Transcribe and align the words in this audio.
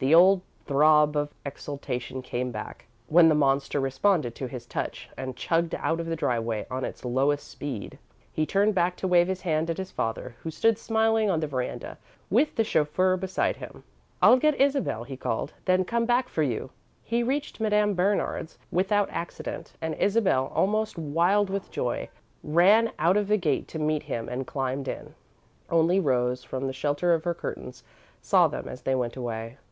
The 0.00 0.14
old 0.14 0.42
throb 0.64 1.16
of 1.16 1.34
exultation 1.44 2.22
came 2.22 2.52
back 2.52 2.86
when 3.08 3.28
the 3.28 3.34
monster 3.34 3.80
responded 3.80 4.34
to 4.36 4.46
his 4.46 4.64
touch 4.66 5.08
and 5.16 5.36
chugged 5.36 5.74
out 5.74 5.98
of 5.98 6.06
the 6.06 6.16
driveway 6.16 6.66
on 6.70 6.84
its 6.84 7.04
lowest 7.04 7.46
speed. 7.48 7.98
He 8.32 8.46
turned 8.46 8.76
back 8.76 8.96
to 8.98 9.08
wave 9.08 9.26
his 9.28 9.42
hand 9.42 9.70
at 9.70 9.76
his 9.78 9.90
father, 9.90 10.36
who 10.42 10.50
stood 10.52 10.78
smiling 10.78 11.30
on 11.30 11.40
the 11.40 11.48
veranda, 11.48 11.98
with 12.30 12.54
the 12.54 12.62
chauffeur 12.64 13.16
beside 13.16 13.56
him. 13.56 13.82
"I'll 14.22 14.36
get 14.36 14.60
Isabel," 14.60 15.02
he 15.02 15.16
called, 15.16 15.52
"then 15.64 15.84
come 15.84 16.06
back 16.06 16.28
for 16.28 16.44
you." 16.44 16.70
He 17.02 17.24
reached 17.24 17.58
Madame 17.60 17.94
Bernard's 17.94 18.58
without 18.70 19.10
accident 19.10 19.72
and 19.80 19.94
Isabel, 19.96 20.46
almost 20.54 20.96
wild 20.98 21.50
with 21.50 21.72
joy, 21.72 22.08
ran 22.44 22.92
out 23.00 23.16
of 23.16 23.26
the 23.28 23.36
gate 23.36 23.66
to 23.68 23.80
meet 23.80 24.04
him 24.04 24.28
and 24.28 24.46
climbed 24.46 24.86
in. 24.88 25.14
Only 25.70 25.98
Rose, 25.98 26.44
from 26.44 26.68
the 26.68 26.72
shelter 26.72 27.14
of 27.14 27.24
her 27.24 27.34
curtains, 27.34 27.82
saw 28.20 28.46
them 28.46 28.68
as 28.68 28.82
they 28.82 28.94
went 28.94 29.16
away. 29.16 29.56